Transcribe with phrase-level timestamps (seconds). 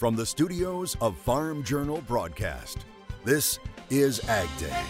[0.00, 2.86] from the studios of Farm Journal Broadcast,
[3.22, 3.58] this
[3.90, 4.82] is Ag Day.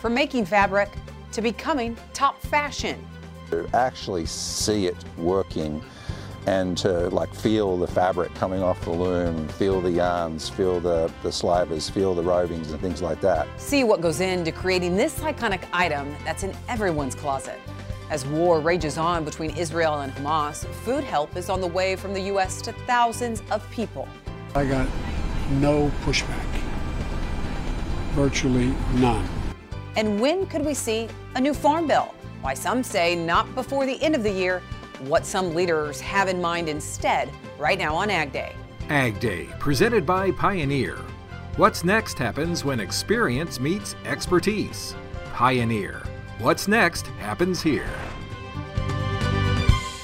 [0.00, 0.90] From making fabric
[1.30, 2.98] to becoming top fashion.
[3.50, 5.80] To actually see it working
[6.50, 11.08] and to like feel the fabric coming off the loom, feel the yarns, feel the,
[11.22, 13.46] the slivers, feel the rovings and things like that.
[13.60, 17.60] See what goes into creating this iconic item that's in everyone's closet.
[18.10, 22.12] As war rages on between Israel and Hamas, food help is on the way from
[22.12, 22.60] the U.S.
[22.62, 24.08] to thousands of people.
[24.56, 24.88] I got
[25.52, 26.50] no pushback,
[28.14, 29.24] virtually none.
[29.94, 32.12] And when could we see a new farm bill?
[32.40, 34.62] Why some say not before the end of the year,
[35.00, 38.54] what some leaders have in mind instead, right now on Ag Day.
[38.88, 40.96] Ag Day, presented by Pioneer.
[41.56, 44.94] What's next happens when experience meets expertise.
[45.32, 46.02] Pioneer.
[46.38, 47.90] What's next happens here.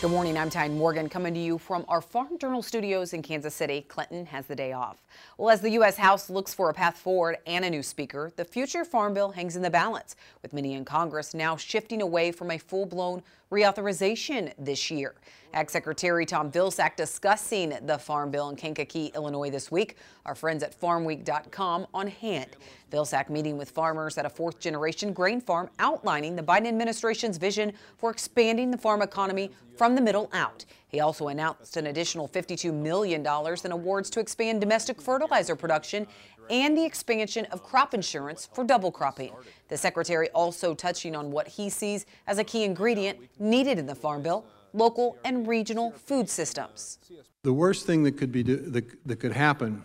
[0.02, 3.54] Good morning, I'm Tyne Morgan coming to you from our Farm Journal studios in Kansas
[3.54, 3.80] City.
[3.88, 5.02] Clinton has the day off.
[5.38, 5.96] Well, as the U.S.
[5.96, 9.56] House looks for a path forward and a new speaker, the future farm bill hangs
[9.56, 14.90] in the balance, with many in Congress now shifting away from a full-blown reauthorization this
[14.90, 15.14] year.
[15.56, 19.96] Ag Secretary Tom Vilsack discussing the farm bill in Kankakee, Illinois this week.
[20.26, 22.50] Our friends at farmweek.com on hand.
[22.92, 27.72] Vilsack meeting with farmers at a fourth generation grain farm outlining the Biden administration's vision
[27.96, 30.66] for expanding the farm economy from the middle out.
[30.88, 33.26] He also announced an additional $52 million
[33.64, 36.06] in awards to expand domestic fertilizer production
[36.50, 39.32] and the expansion of crop insurance for double cropping.
[39.68, 43.94] The secretary also touching on what he sees as a key ingredient needed in the
[43.94, 46.98] farm bill local and regional food systems.
[47.44, 49.84] The worst thing that could be do, that, that could happen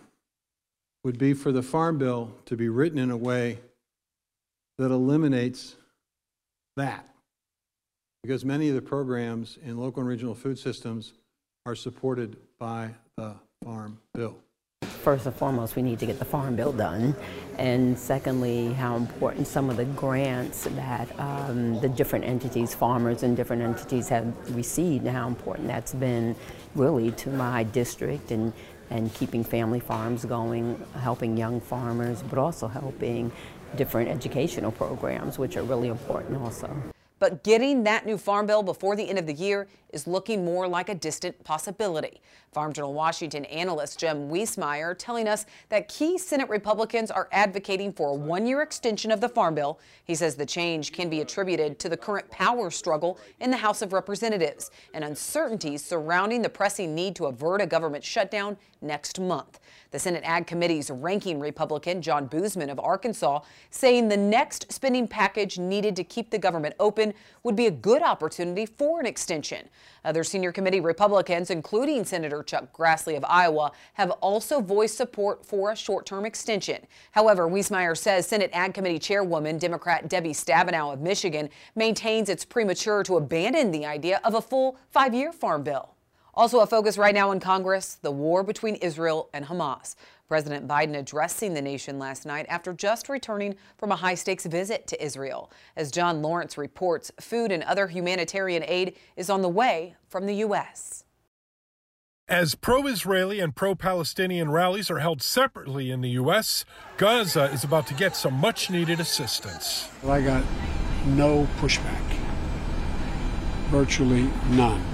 [1.03, 3.59] would be for the farm bill to be written in a way
[4.77, 5.75] that eliminates
[6.77, 7.07] that.
[8.23, 11.13] Because many of the programs in local and regional food systems
[11.65, 14.37] are supported by the farm bill
[15.01, 17.15] first and foremost, we need to get the farm bill done.
[17.57, 23.35] And secondly, how important some of the grants that um, the different entities, farmers and
[23.35, 26.35] different entities have received, and how important that's been
[26.75, 28.53] really to my district and,
[28.89, 33.31] and keeping family farms going, helping young farmers, but also helping
[33.75, 36.69] different educational programs, which are really important also.
[37.21, 40.67] But getting that new farm bill before the end of the year is looking more
[40.67, 42.19] like a distant possibility.
[42.51, 48.09] Farm Journal Washington analyst Jim Wiesemeyer telling us that key Senate Republicans are advocating for
[48.09, 49.79] a one-year extension of the farm bill.
[50.03, 53.83] He says the change can be attributed to the current power struggle in the House
[53.83, 59.59] of Representatives and uncertainties surrounding the pressing need to avert a government shutdown next month.
[59.91, 63.41] The Senate Ag Committee's ranking Republican, John Boozman of Arkansas,
[63.71, 67.13] saying the next spending package needed to keep the government open
[67.43, 69.67] would be a good opportunity for an extension.
[70.05, 75.71] Other senior committee Republicans, including Senator Chuck Grassley of Iowa, have also voiced support for
[75.71, 76.87] a short-term extension.
[77.11, 83.03] However, Wiesemeyer says Senate Ag Committee Chairwoman Democrat Debbie Stabenow of Michigan maintains it's premature
[83.03, 85.90] to abandon the idea of a full five-year farm bill.
[86.33, 89.95] Also a focus right now in Congress, the war between Israel and Hamas.
[90.27, 94.87] President Biden addressing the nation last night after just returning from a high stakes visit
[94.87, 95.51] to Israel.
[95.75, 100.35] As John Lawrence reports, food and other humanitarian aid is on the way from the
[100.35, 101.03] U.S.
[102.29, 106.63] As pro Israeli and pro Palestinian rallies are held separately in the U.S.,
[106.95, 109.89] Gaza is about to get some much needed assistance.
[110.07, 110.45] I got
[111.07, 112.01] no pushback,
[113.69, 114.90] virtually none.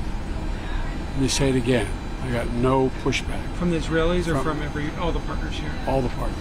[1.17, 1.87] Let me say it again.
[2.21, 3.41] I got no pushback.
[3.55, 5.71] From the Israelis or from, from every all the partners here?
[5.87, 6.35] All the partners.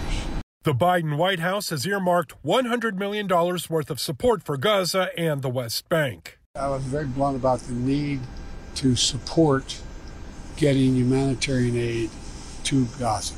[0.65, 5.49] The Biden White House has earmarked $100 million worth of support for Gaza and the
[5.49, 6.39] West Bank.
[6.55, 8.21] I was very blunt about the need
[8.75, 9.81] to support
[10.59, 12.11] getting humanitarian aid
[12.65, 13.35] to Gaza.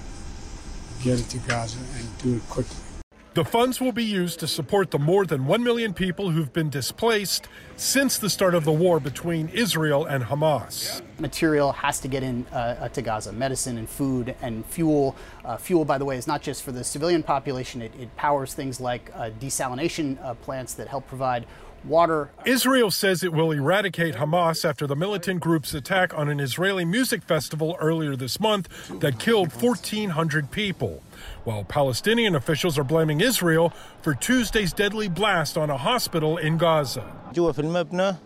[1.05, 2.88] Get it to Gaza and do it quickly.
[3.34, 6.71] The funds will be used to support the more than 1 million people who've been
[6.71, 7.47] displaced
[7.77, 11.02] since the start of the war between Israel and Hamas.
[11.20, 15.14] Material has to get in uh, to Gaza medicine and food and fuel.
[15.44, 18.55] Uh, fuel, by the way, is not just for the civilian population, it, it powers
[18.55, 21.47] things like uh, desalination uh, plants that help provide
[21.84, 22.30] water.
[22.44, 27.22] Israel says it will eradicate Hamas after the militant group's attack on an Israeli music
[27.22, 28.69] festival earlier this month
[29.00, 31.02] that killed 1,400 people,
[31.44, 33.72] while Palestinian officials are blaming Israel
[34.02, 37.04] for Tuesday's deadly blast on a hospital in Gaza.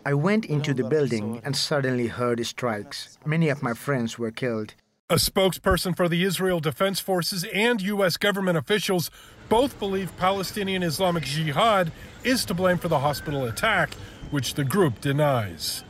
[0.07, 3.19] I went into the building and suddenly heard strikes.
[3.25, 4.75] Many of my friends were killed.
[5.11, 8.17] A spokesperson for the Israel Defense Forces and U.S.
[8.17, 9.11] government officials
[9.53, 11.93] both believe Palestinian Islamic Jihad
[12.25, 13.93] is to blame for the hospital attack,
[14.31, 15.85] which the group denies.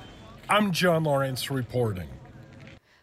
[0.48, 2.08] I'm John Lawrence reporting.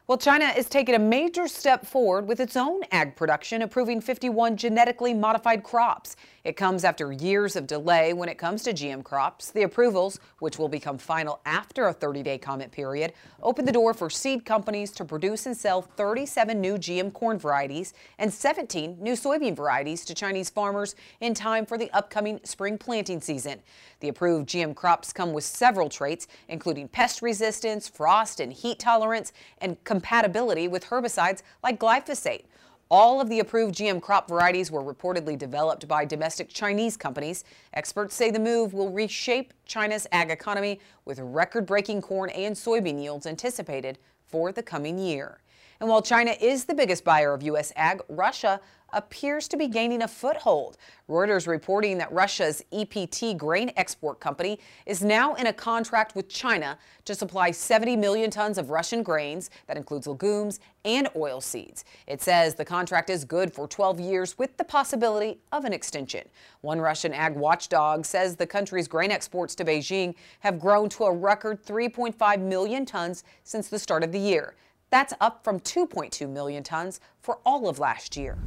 [0.10, 4.58] Well, China is taking a major step forward with its own ag production, approving 51
[4.58, 6.16] genetically modified crops.
[6.44, 9.52] It comes after years of delay when it comes to GM crops.
[9.52, 13.14] The approvals, which will become final after a 30 day comment period,
[13.44, 17.94] open the door for seed companies to produce and sell 37 new GM corn varieties
[18.18, 23.22] and 17 new soybean varieties to Chinese farmers in time for the upcoming spring planting
[23.22, 23.60] season.
[24.00, 29.34] The approved GM crops come with several traits, including pest resistance, frost and heat tolerance,
[29.60, 32.46] and compatibility with herbicides like glyphosate.
[32.90, 37.44] All of the approved GM crop varieties were reportedly developed by domestic Chinese companies.
[37.74, 43.00] Experts say the move will reshape China's ag economy with record breaking corn and soybean
[43.02, 45.42] yields anticipated for the coming year.
[45.80, 47.72] And while China is the biggest buyer of U.S.
[47.78, 48.60] ag, Russia
[48.92, 50.78] appears to be gaining a foothold.
[51.08, 56.78] Reuters reporting that Russia's EPT grain export company is now in a contract with China
[57.06, 59.50] to supply 70 million tons of Russian grains.
[59.68, 61.86] That includes legumes and oil seeds.
[62.08, 66.28] It says the contract is good for 12 years with the possibility of an extension.
[66.62, 71.14] One Russian ag watchdog says the country's grain exports to Beijing have grown to a
[71.14, 74.56] record 3.5 million tons since the start of the year.
[74.90, 78.38] That's up from 2.2 million tons for all of last year.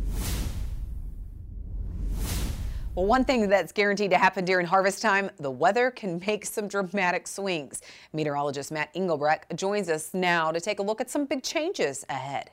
[2.94, 6.68] Well, one thing that's guaranteed to happen during harvest time, the weather can make some
[6.68, 7.80] dramatic swings.
[8.12, 12.50] Meteorologist Matt Engelbrecht joins us now to take a look at some big changes ahead.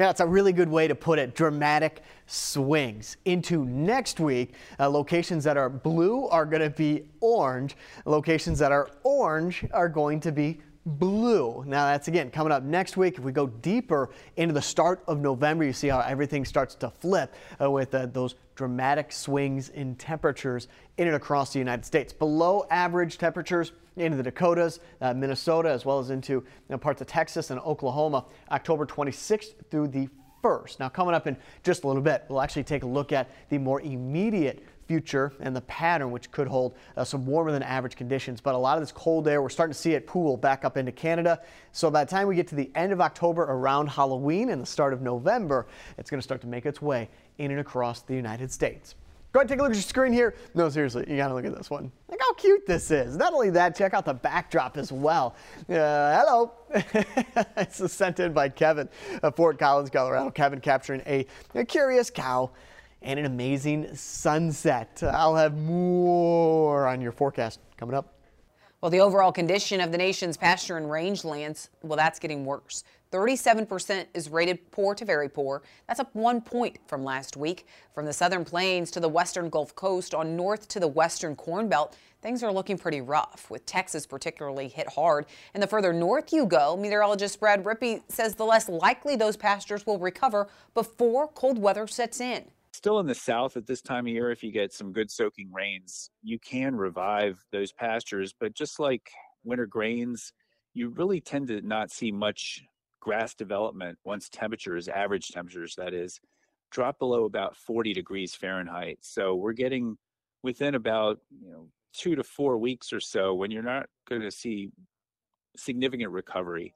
[0.00, 1.36] Yeah, it's a really good way to put it.
[1.36, 4.54] Dramatic swings into next week.
[4.80, 7.76] Uh, locations that are blue are going to be orange.
[8.04, 11.64] Locations that are orange are going to be blue.
[11.66, 13.18] Now that's again coming up next week.
[13.18, 16.90] If we go deeper into the start of November, you see how everything starts to
[16.90, 22.12] flip uh, with uh, those dramatic swings in temperatures in and across the United States.
[22.12, 27.00] Below average temperatures into the Dakotas, uh, Minnesota, as well as into you know, parts
[27.00, 30.08] of Texas and Oklahoma, October 26th through the
[30.42, 30.78] 1st.
[30.78, 33.58] Now coming up in just a little bit, we'll actually take a look at the
[33.58, 38.40] more immediate future and the pattern, which could hold uh, some warmer than average conditions.
[38.40, 40.76] But a lot of this cold air, we're starting to see it pool back up
[40.76, 41.40] into Canada.
[41.72, 44.66] So by the time we get to the end of October, around Halloween and the
[44.66, 45.66] start of November,
[45.98, 48.94] it's going to start to make its way in and across the United States.
[49.36, 50.34] Go ahead, take a look at your screen here.
[50.54, 51.92] No, seriously, you gotta look at this one.
[52.10, 53.18] Look how cute this is.
[53.18, 55.36] Not only that, check out the backdrop as well.
[55.68, 55.74] Uh,
[56.18, 56.52] hello.
[57.58, 58.88] it's sent in by Kevin
[59.22, 60.30] of Fort Collins, Colorado.
[60.30, 62.50] Kevin capturing a, a curious cow
[63.02, 65.02] and an amazing sunset.
[65.02, 68.14] I'll have more on your forecast coming up.
[68.80, 72.84] Well, the overall condition of the nation's pasture and rangelands, well, that's getting worse.
[73.12, 75.62] 37% is rated poor to very poor.
[75.88, 77.66] That's up one point from last week.
[77.94, 81.68] From the southern plains to the western Gulf Coast on north to the western Corn
[81.68, 85.26] Belt, things are looking pretty rough, with Texas particularly hit hard.
[85.54, 89.86] And the further north you go, meteorologist Brad Rippey says the less likely those pastures
[89.86, 92.44] will recover before cold weather sets in
[92.76, 95.50] still in the south at this time of year if you get some good soaking
[95.52, 99.10] rains you can revive those pastures but just like
[99.44, 100.32] winter grains
[100.74, 102.62] you really tend to not see much
[103.00, 106.20] grass development once temperatures average temperatures that is
[106.70, 108.98] drop below about 40 degrees fahrenheit.
[109.00, 109.96] So we're getting
[110.42, 114.30] within about you know two to four weeks or so when you're not going to
[114.30, 114.70] see
[115.56, 116.74] significant recovery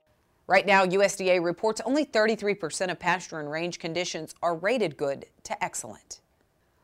[0.51, 5.65] Right now, USDA reports only 33% of pasture and range conditions are rated good to
[5.65, 6.23] excellent.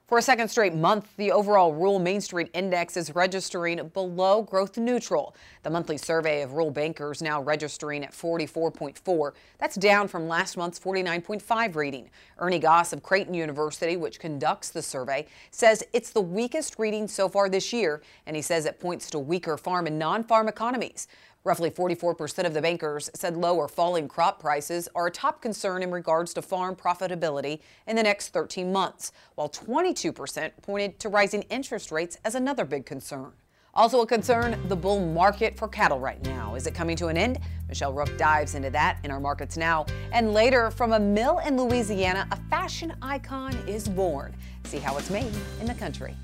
[0.06, 4.78] For a second straight month, the overall rural Main Street Index is registering below growth
[4.78, 5.35] neutral.
[5.64, 9.32] The monthly survey of rural bankers now registering at 44.4.
[9.58, 12.08] That's down from last month's 49.5 reading.
[12.38, 17.28] Ernie Goss of Creighton University, which conducts the survey, says it's the weakest reading so
[17.28, 21.08] far this year, and he says it points to weaker farm and non-farm economies.
[21.46, 25.80] Roughly 44% of the bankers said low or falling crop prices are a top concern
[25.80, 31.42] in regards to farm profitability in the next 13 months, while 22% pointed to rising
[31.42, 33.30] interest rates as another big concern.
[33.74, 36.56] Also a concern, the bull market for cattle right now.
[36.56, 37.38] Is it coming to an end?
[37.68, 39.86] Michelle Rook dives into that in our markets now.
[40.10, 44.34] And later, from a mill in Louisiana, a fashion icon is born.
[44.64, 46.16] See how it's made in the country.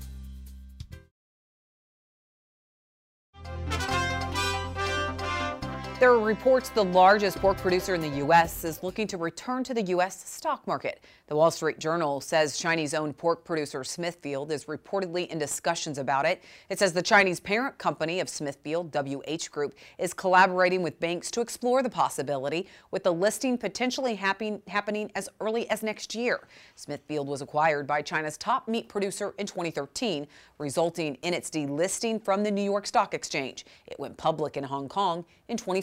[5.99, 8.65] There are reports the largest pork producer in the U.S.
[8.65, 10.27] is looking to return to the U.S.
[10.27, 11.01] stock market.
[11.27, 16.25] The Wall Street Journal says Chinese owned pork producer Smithfield is reportedly in discussions about
[16.25, 16.43] it.
[16.69, 21.41] It says the Chinese parent company of Smithfield, WH Group, is collaborating with banks to
[21.41, 26.47] explore the possibility, with the listing potentially happen, happening as early as next year.
[26.75, 32.43] Smithfield was acquired by China's top meat producer in 2013, resulting in its delisting from
[32.43, 33.65] the New York Stock Exchange.
[33.85, 35.82] It went public in Hong Kong in 2014.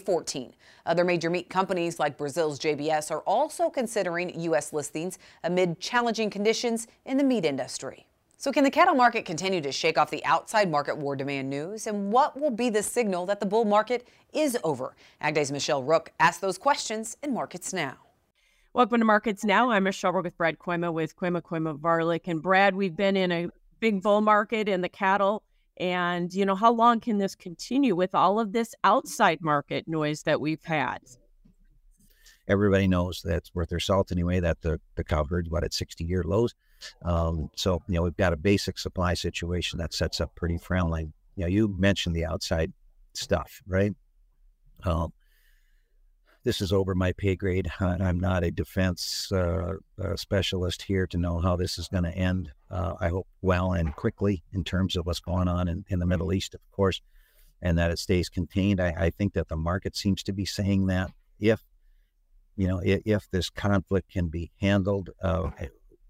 [0.87, 4.73] Other major meat companies like Brazil's JBS are also considering U.S.
[4.73, 8.07] listings amid challenging conditions in the meat industry.
[8.39, 11.87] So, can the cattle market continue to shake off the outside market war demand news?
[11.87, 14.97] And what will be the signal that the bull market is over?
[15.21, 17.97] AgDay's Michelle Rook asked those questions in Markets Now.
[18.73, 19.71] Welcome to Markets Now.
[19.71, 22.29] I'm Michelle Rook with Brad Kooima with Kooima Kooima Varilek.
[22.29, 25.43] And Brad, we've been in a big bull market in the cattle.
[25.81, 30.23] And, you know, how long can this continue with all of this outside market noise
[30.25, 30.99] that we've had?
[32.51, 36.05] everybody knows that's worth their salt anyway, that the, the cow herd's about at 60
[36.05, 36.55] year lows.
[37.05, 41.13] Um, so, you know, we've got a basic supply situation that sets up pretty friendly.
[41.37, 42.73] You know, you mentioned the outside
[43.15, 43.95] stuff, right?
[44.83, 45.13] Um,
[46.45, 47.71] this is over my pay grade.
[47.81, 52.17] I'm not a defense uh, uh, specialist here to know how this is going to
[52.17, 52.53] end.
[52.71, 56.07] Uh, I hope well and quickly in terms of what's going on in, in the
[56.07, 57.01] Middle East, of course,
[57.61, 58.81] and that it stays contained.
[58.81, 61.63] I, I think that the market seems to be saying that if
[62.57, 65.51] you know, if, if this conflict can be handled uh,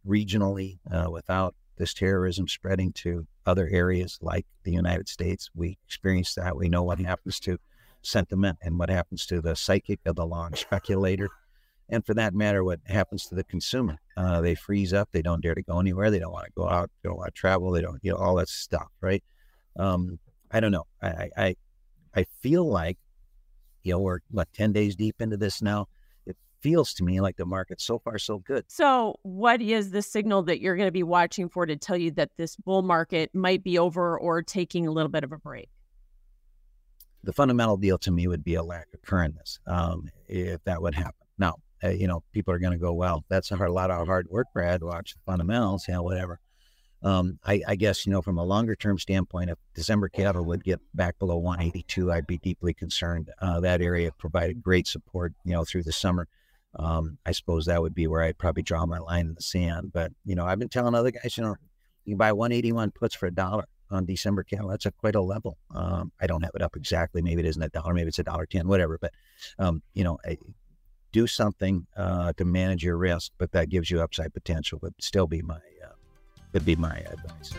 [0.06, 6.34] regionally uh, without this terrorism spreading to other areas like the United States, we experience
[6.34, 6.56] that.
[6.56, 7.58] We know what happens to
[8.02, 11.28] sentiment and what happens to the psychic of the long speculator.
[11.88, 13.98] And for that matter, what happens to the consumer?
[14.16, 15.08] Uh, they freeze up.
[15.10, 16.10] They don't dare to go anywhere.
[16.10, 16.90] They don't want to go out.
[17.02, 17.72] They don't want to travel.
[17.72, 19.24] They don't, you know, all that stuff, right?
[19.76, 20.18] Um,
[20.52, 20.86] I don't know.
[21.02, 21.56] I, I,
[22.14, 22.98] I feel like,
[23.82, 25.88] you know, we're what ten days deep into this now
[26.26, 28.64] It feels to me like the market's so far so good.
[28.68, 32.10] So, what is the signal that you're going to be watching for to tell you
[32.12, 35.70] that this bull market might be over or taking a little bit of a break?
[37.22, 40.94] The fundamental deal to me would be a lack of currentness, um, if that would
[40.94, 41.26] happen.
[41.38, 44.28] Now, uh, you know, people are going to go, well, that's a lot of hard
[44.30, 44.82] work, Brad.
[44.82, 46.40] Watch the fundamentals, yeah, whatever.
[47.02, 50.62] Um, I, I, guess, you know, from a longer term standpoint, if December cattle would
[50.62, 53.30] get back below 182, I'd be deeply concerned.
[53.40, 56.28] Uh, that area provided great support, you know, through the summer
[56.76, 59.92] um, I suppose that would be where I'd probably draw my line in the sand.
[59.92, 61.56] But you know, I've been telling other guys, you know,
[62.04, 64.68] you buy 181 puts for a dollar on December cattle.
[64.68, 65.58] That's a quite a level.
[65.74, 67.22] Um, I don't have it up exactly.
[67.22, 67.94] Maybe it isn't a dollar.
[67.94, 68.68] Maybe it's a dollar ten.
[68.68, 68.98] Whatever.
[68.98, 69.12] But
[69.58, 70.38] um, you know, I,
[71.12, 74.78] do something uh, to manage your risk, but that gives you upside potential.
[74.82, 75.94] Would still be my uh,
[76.52, 77.52] would be my advice.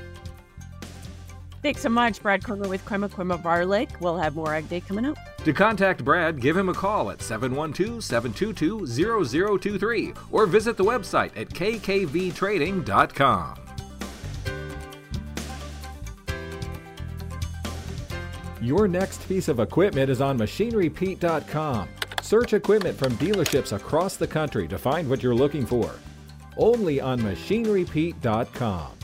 [1.61, 3.99] Thanks so much, Brad Kooima with Kooima Kooima Varilek.
[3.99, 5.17] We'll have more Ag Day coming up.
[5.43, 11.37] To contact Brad, give him a call at 712 722 0023 or visit the website
[11.37, 13.60] at kkvtrading.com.
[18.61, 21.89] Your next piece of equipment is on machinerypete.com.
[22.21, 25.89] Search equipment from dealerships across the country to find what you're looking for.
[26.57, 29.00] Only on machinerypete.com.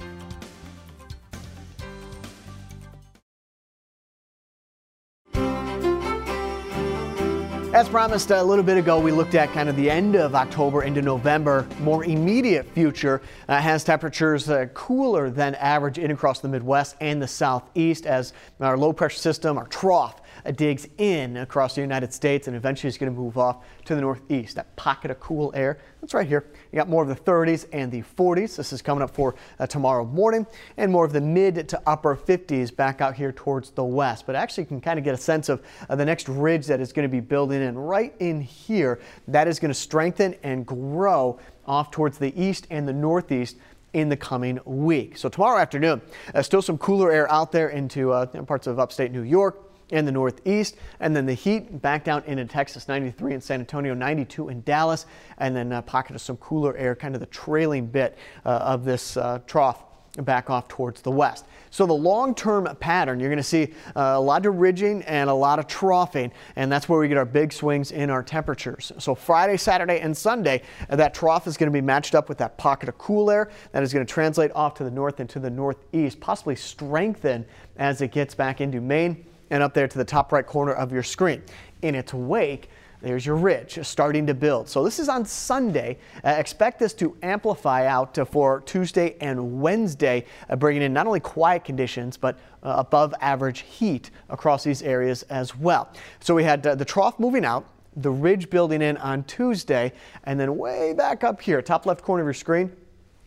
[7.78, 10.82] As promised a little bit ago, we looked at kind of the end of October
[10.82, 11.68] into November.
[11.82, 17.22] More immediate future uh, has temperatures uh, cooler than average in across the Midwest and
[17.22, 20.24] the Southeast as our low pressure system, our trough,
[20.56, 24.02] digs in across the United States and eventually is going to move off to the
[24.02, 24.56] northeast.
[24.56, 26.46] That pocket of cool air, that's right here.
[26.72, 28.56] You got more of the 30s and the 40s.
[28.56, 30.46] This is coming up for uh, tomorrow morning
[30.78, 34.26] and more of the mid to upper 50s back out here towards the west.
[34.26, 36.80] But actually you can kind of get a sense of uh, the next ridge that
[36.80, 39.00] is going to be building in right in here.
[39.28, 43.58] That is going to strengthen and grow off towards the east and the northeast
[43.94, 45.18] in the coming week.
[45.18, 46.02] So tomorrow afternoon,
[46.34, 50.06] uh, still some cooler air out there into uh, parts of upstate New York, in
[50.06, 50.76] the northeast.
[51.00, 55.06] And then the heat back down into Texas, 93 in San Antonio, 92 in Dallas,
[55.38, 58.84] and then a pocket of some cooler air, kind of the trailing bit uh, of
[58.84, 59.84] this uh, trough
[60.24, 61.46] back off towards the west.
[61.70, 65.34] So the long-term pattern, you're going to see uh, a lot of ridging and a
[65.34, 68.92] lot of troughing, and that's where we get our big swings in our temperatures.
[68.98, 72.58] So Friday, Saturday, and Sunday, that trough is going to be matched up with that
[72.58, 75.40] pocket of cool air that is going to translate off to the north and to
[75.40, 77.46] the northeast, possibly strengthen
[77.78, 80.92] as it gets back into Maine and up there to the top right corner of
[80.92, 81.42] your screen.
[81.82, 82.70] In its wake,
[83.02, 84.68] There's your ridge starting to build.
[84.68, 86.00] So this is on Sunday.
[86.26, 91.20] Uh, expect this to amplify out for Tuesday and Wednesday, uh, bringing in not only
[91.20, 95.90] quiet conditions, but uh, above average heat across these areas as well.
[96.22, 100.40] So we had uh, the trough moving out, the ridge building in on Tuesday, and
[100.40, 102.72] then way back up here, top left corner of your screen,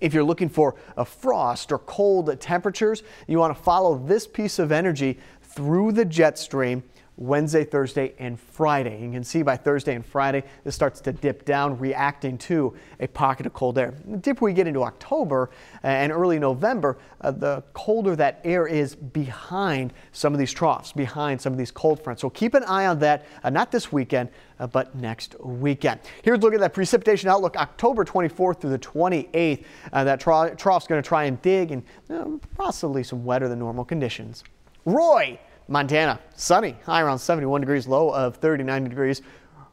[0.00, 4.58] if you're looking for a frost or cold temperatures, you want to follow this piece
[4.58, 5.18] of energy
[5.54, 6.82] through the jet stream
[7.20, 9.04] Wednesday, Thursday, and Friday.
[9.04, 13.06] You can see by Thursday and Friday, this starts to dip down, reacting to a
[13.08, 13.92] pocket of cold air.
[14.06, 15.50] The deeper we get into October
[15.84, 20.92] uh, and early November, uh, the colder that air is behind some of these troughs,
[20.92, 22.22] behind some of these cold fronts.
[22.22, 26.00] So keep an eye on that, uh, not this weekend, uh, but next weekend.
[26.22, 29.64] Here's a look at that precipitation outlook October 24th through the 28th.
[29.92, 32.24] Uh, that trough's going to try and dig and uh,
[32.56, 34.42] possibly some wetter than normal conditions.
[34.84, 35.38] Roy!
[35.68, 39.22] Montana, sunny, high around 71 degrees, low of 39 degrees.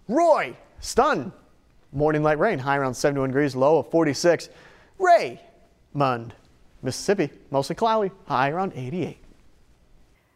[0.08, 1.32] Roy, stun,
[1.92, 4.50] morning light rain, high around 71 degrees, low of 46.
[5.00, 5.42] Ray,
[5.94, 6.36] Mund,
[6.84, 9.18] Mississippi, mostly cloudy, high around 88.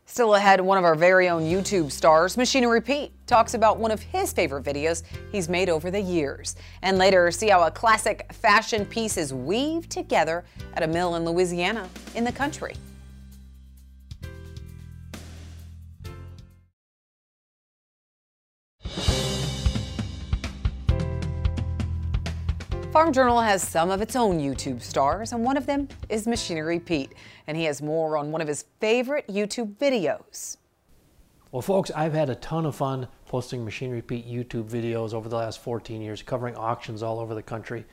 [0.06, 4.02] Still ahead, one of our very own YouTube stars, Machinery Pete, talks about one of
[4.02, 6.56] his favorite videos he's made over the years.
[6.82, 11.24] And later, see how a classic fashion piece is weaved together at a mill in
[11.24, 12.74] Louisiana in the country.
[22.92, 26.78] Farm Journal has some of its own YouTube stars, and one of them is Machinery
[26.78, 27.14] Pete.
[27.48, 30.58] And he has more on one of his favorite YouTube videos.
[31.54, 35.38] Well, folks, I've had a ton of fun posting Machinery Pete YouTube videos over the
[35.38, 37.86] last 14 years, covering auctions all over the country.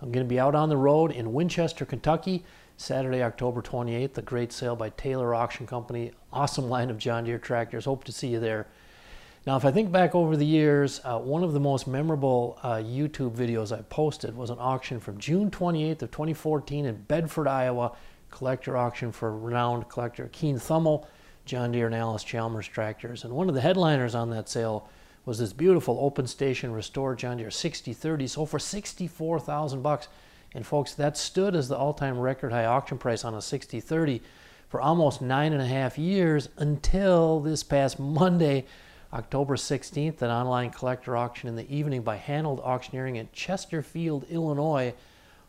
[0.00, 2.42] I'm going to be out on the road in Winchester, Kentucky,
[2.78, 6.12] Saturday, October 28th, the great sale by Taylor Auction Company.
[6.32, 7.84] Awesome line of John Deere tractors.
[7.84, 8.68] Hope to see you there.
[9.46, 12.74] Now, if I think back over the years, uh, one of the most memorable uh,
[12.78, 17.92] YouTube videos I posted was an auction from June 28th of 2014 in Bedford, Iowa,
[18.32, 21.06] collector auction for renowned collector Keen Thummel,
[21.44, 23.22] John Deere and Allis Chalmers tractors.
[23.22, 24.88] And one of the headliners on that sale
[25.24, 30.08] was this beautiful open station restored John Deere 6030 sold for 64,000 bucks.
[30.54, 34.22] And folks, that stood as the all-time record high auction price on a 6030
[34.68, 38.64] for almost nine and a half years until this past Monday
[39.16, 44.92] October 16th, an online collector auction in the evening by Hanold Auctioneering in Chesterfield, Illinois.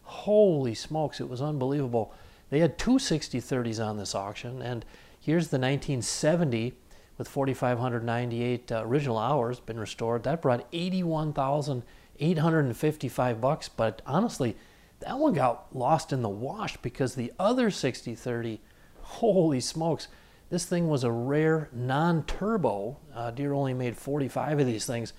[0.04, 2.14] Holy smokes, it was unbelievable.
[2.50, 4.86] They had two 6030s on this auction, and
[5.20, 6.76] here's the 1970
[7.18, 10.24] with 4,598 uh, original hours been restored.
[10.24, 14.56] That brought 81,855 bucks, but honestly,
[15.02, 18.62] that one got lost in the wash because the other 6030,
[19.02, 20.08] holy smokes,
[20.50, 22.98] this thing was a rare non-turbo.
[23.14, 25.12] Uh, Deere only made 45 of these things.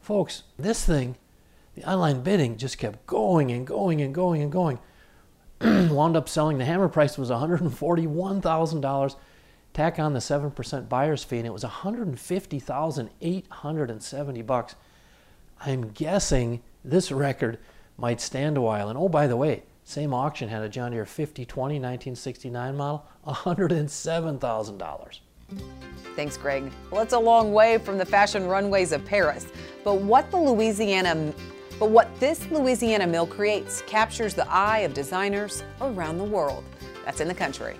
[0.00, 1.16] Folks, this thing,
[1.74, 4.78] the online bidding just kept going and going and going and going.
[5.60, 9.16] Wound up selling, the hammer price was $141,000.
[9.72, 14.74] Tack on the 7% buyer's fee and it was 150,870 bucks.
[15.60, 17.58] I'm guessing this record
[17.96, 18.88] might stand a while.
[18.88, 25.20] And oh, by the way, same auction had a John Deere 5020 1969 model, $107,000.
[26.14, 26.70] Thanks, Greg.
[26.90, 29.46] Well, it's a long way from the fashion runways of Paris,
[29.84, 31.32] but what the Louisiana
[31.78, 36.62] but what this Louisiana mill creates captures the eye of designers around the world.
[37.06, 37.76] That's in the country.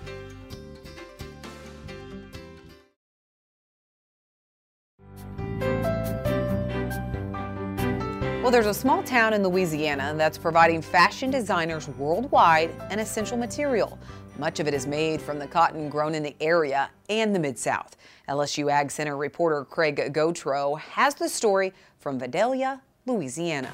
[8.51, 13.97] Well, there's a small town in Louisiana that's providing fashion designers worldwide an essential material.
[14.37, 17.57] Much of it is made from the cotton grown in the area and the Mid
[17.57, 17.95] South.
[18.27, 23.71] LSU Ag Center reporter Craig Gautreaux has the story from Vidalia, Louisiana.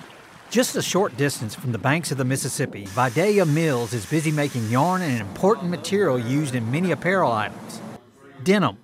[0.52, 4.70] Just a short distance from the banks of the Mississippi, Vidalia Mills is busy making
[4.70, 7.82] yarn and an important material used in many apparel items
[8.44, 8.78] denim.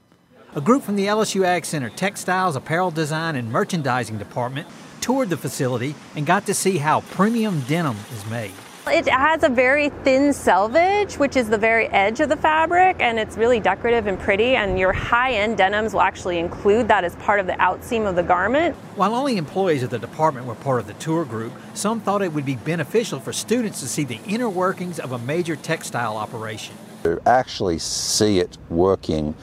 [0.56, 4.68] A group from the LSU Ag Center Textiles, Apparel Design, and Merchandising Department
[5.04, 8.54] toured the facility and got to see how premium denim is made.
[8.88, 13.20] It has a very thin selvage, which is the very edge of the fabric, and
[13.20, 14.56] it's really decorative and pretty.
[14.56, 18.16] And your high end denims will actually include that as part of the outseam of
[18.16, 18.78] the garment.
[18.96, 22.32] While only employees of the department were part of the tour group, some thought it
[22.32, 26.76] would be beneficial for students to see the inner workings of a major textile operation.
[27.04, 29.36] To actually see it working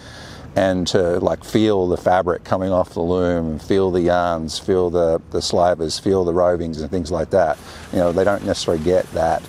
[0.56, 5.20] and to like feel the fabric coming off the loom, feel the yarns, feel the,
[5.30, 7.58] the slivers, feel the rovings and things like that.
[7.92, 9.42] You know, they don't necessarily get that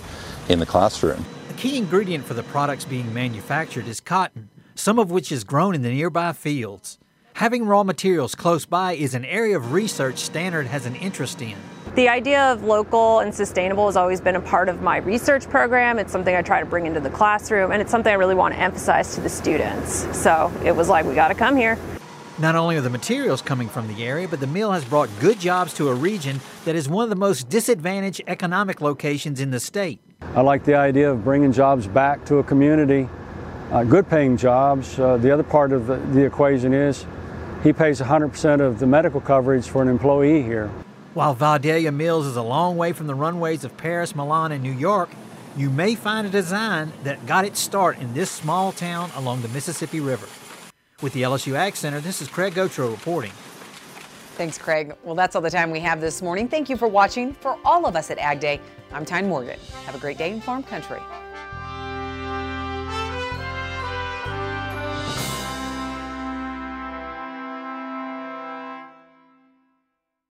[0.48, 1.24] in the classroom.
[1.48, 5.74] The key ingredient for the products being manufactured is cotton, some of which is grown
[5.74, 6.98] in the nearby fields.
[7.34, 11.56] Having raw materials close by is an area of research Stannard has an interest in.
[11.94, 15.98] The idea of local and sustainable has always been a part of my research program.
[15.98, 18.54] It's something I try to bring into the classroom, and it's something I really want
[18.54, 20.06] to emphasize to the students.
[20.16, 21.76] So it was like, we got to come here.
[22.38, 25.38] Not only are the materials coming from the area, but the mill has brought good
[25.38, 29.60] jobs to a region that is one of the most disadvantaged economic locations in the
[29.60, 30.00] state.
[30.34, 33.06] I like the idea of bringing jobs back to a community,
[33.70, 34.98] uh, good paying jobs.
[34.98, 37.04] Uh, the other part of the, the equation is
[37.62, 40.70] he pays 100% of the medical coverage for an employee here.
[41.14, 44.72] While Vidalia Mills is a long way from the runways of Paris, Milan, and New
[44.72, 45.10] York,
[45.58, 49.48] you may find a design that got its start in this small town along the
[49.48, 50.26] Mississippi River.
[51.02, 53.32] With the LSU Ag Center, this is Craig Gautreaux reporting.
[54.36, 54.94] Thanks, Craig.
[55.04, 56.48] Well, that's all the time we have this morning.
[56.48, 57.34] Thank you for watching.
[57.34, 58.58] For all of us at Ag Day,
[58.90, 59.58] I'm Tyne Morgan.
[59.84, 61.00] Have a great day in Farm Country.